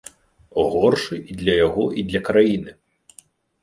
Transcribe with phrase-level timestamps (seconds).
[0.71, 2.71] Горшы і для яго, і для краіны.